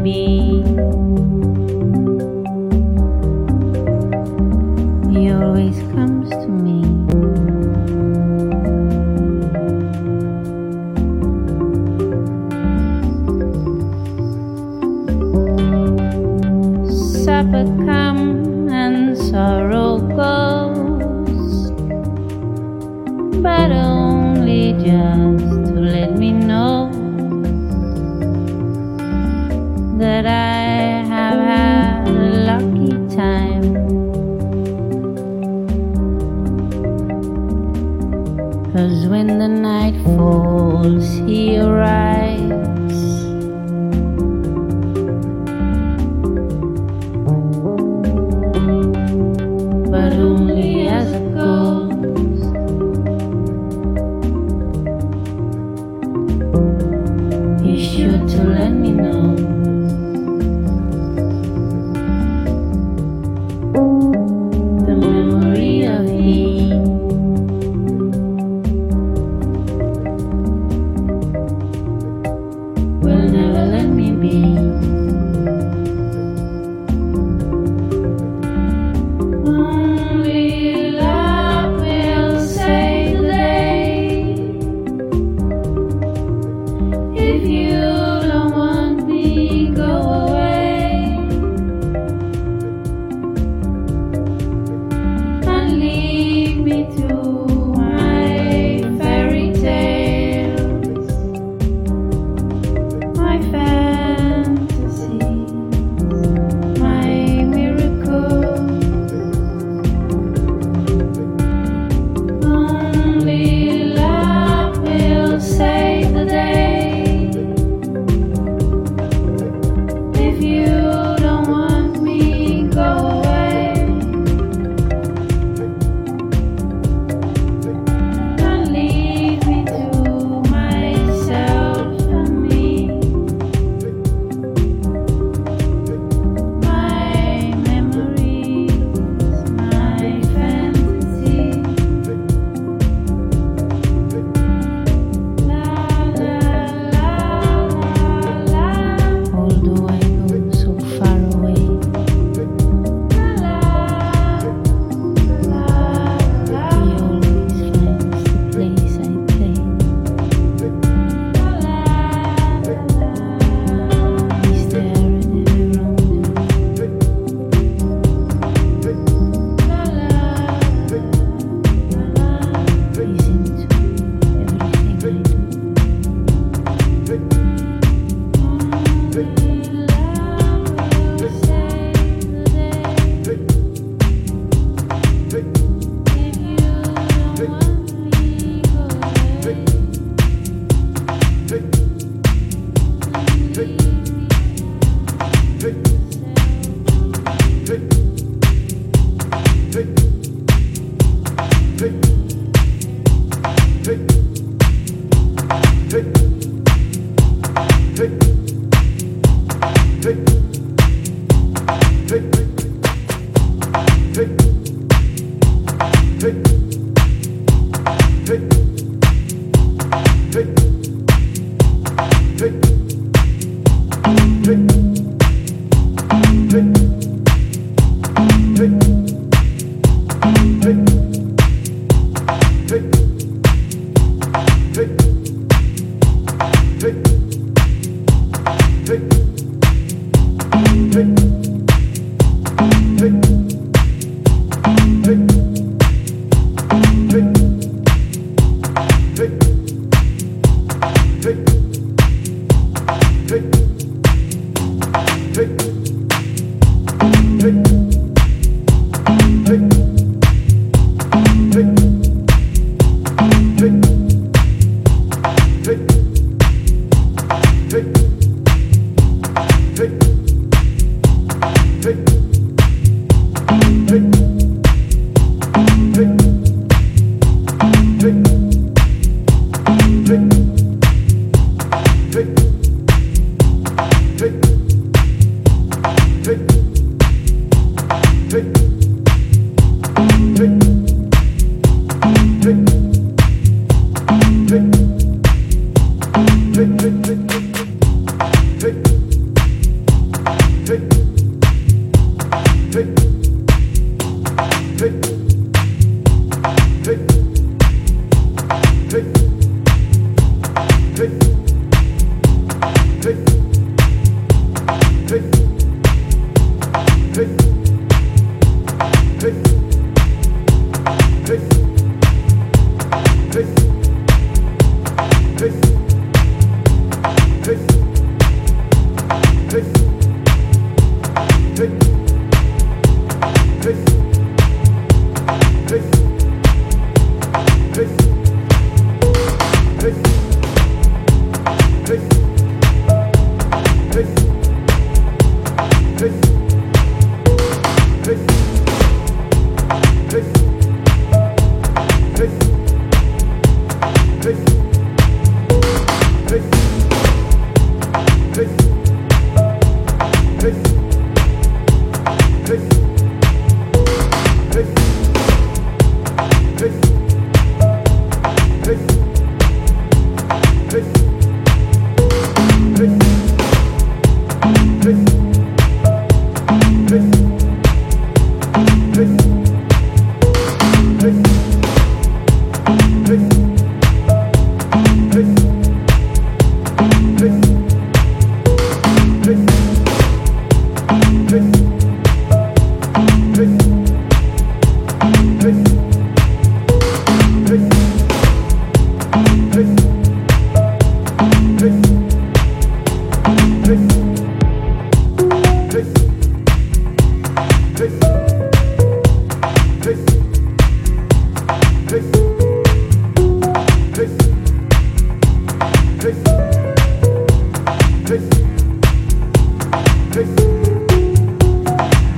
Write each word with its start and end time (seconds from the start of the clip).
me 0.00 1.09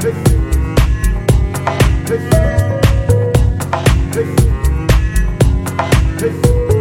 Hey. 0.02 0.10
Hey. 4.12 4.26
Hey. 6.18 6.71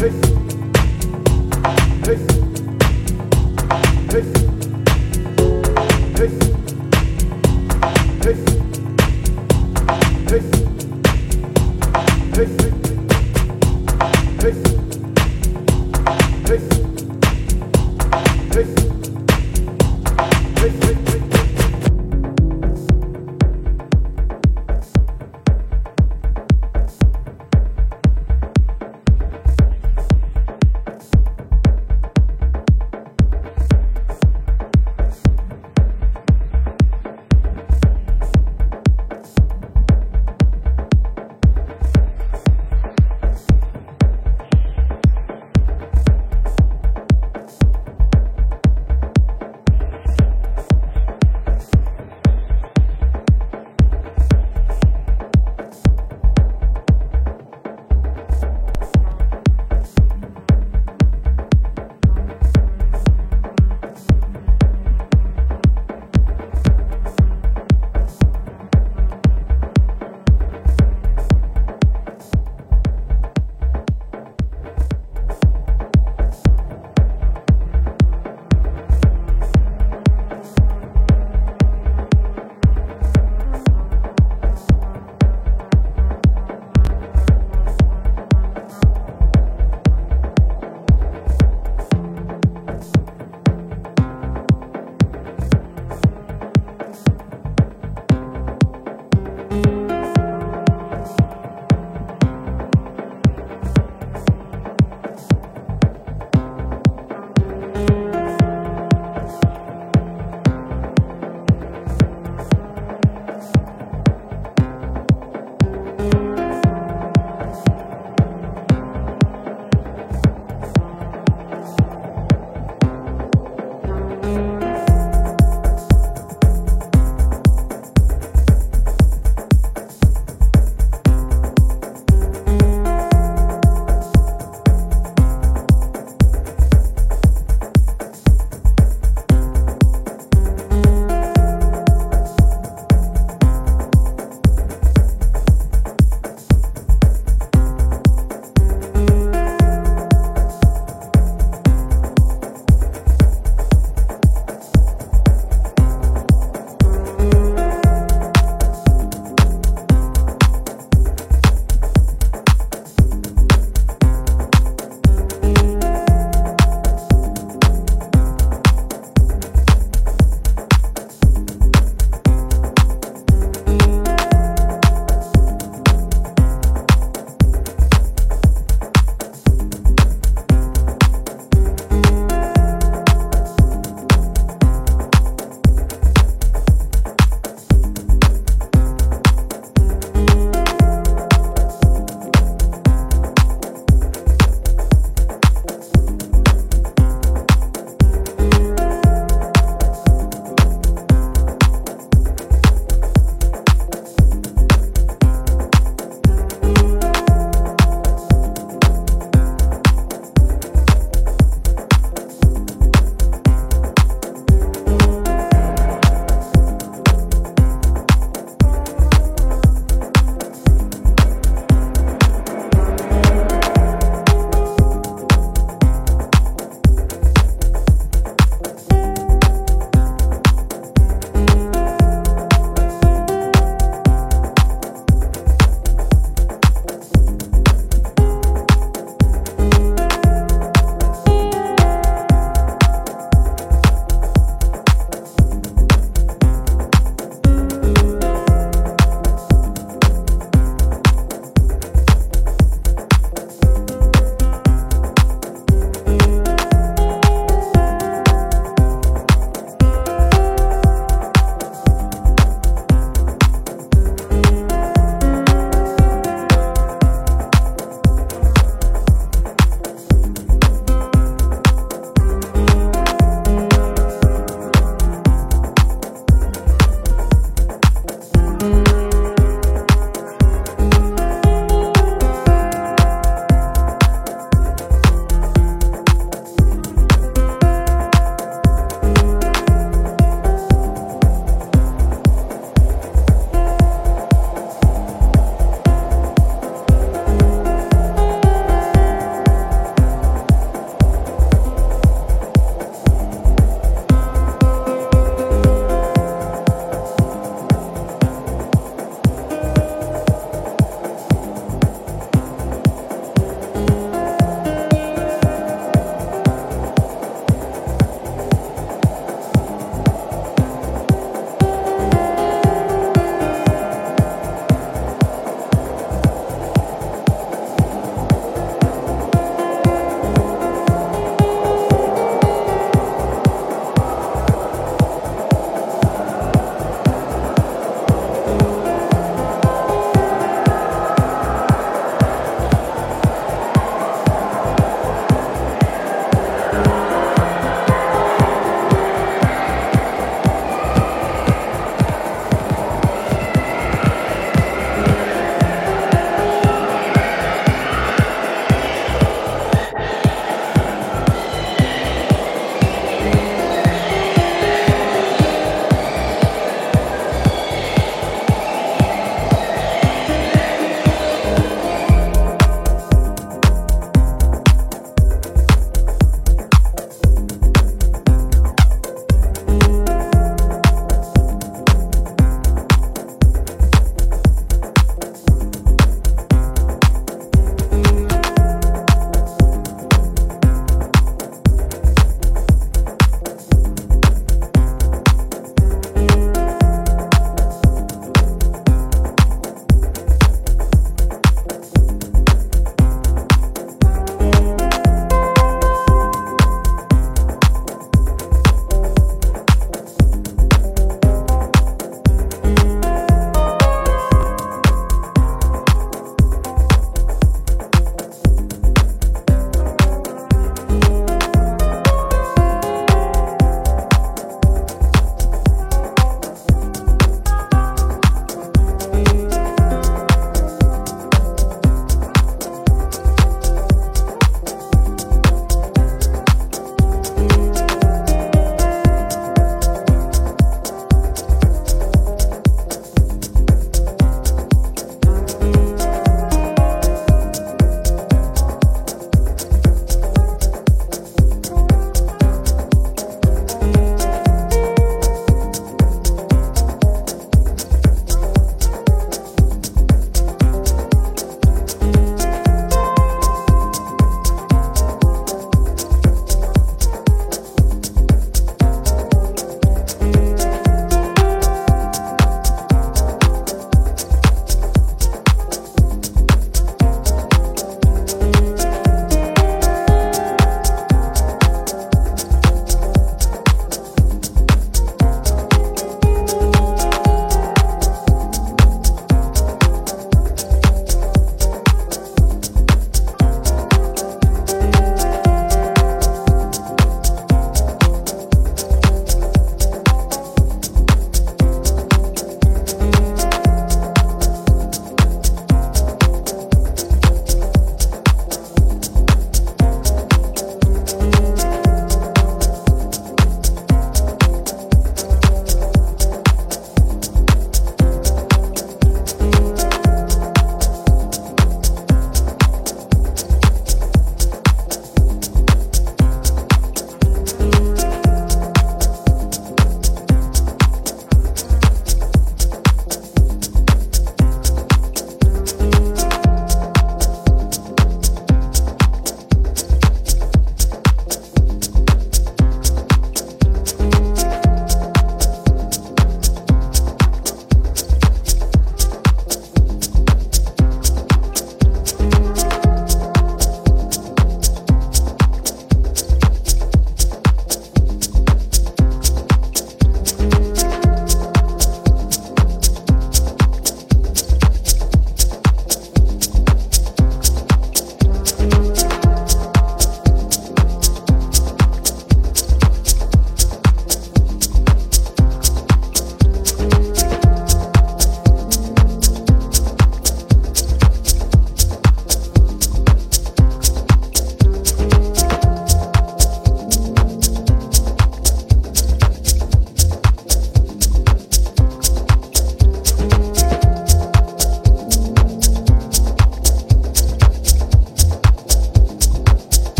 Hey. 0.00 0.08
Hey. 2.06 2.16
Hey. 4.10 4.39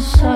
Around 0.00 0.29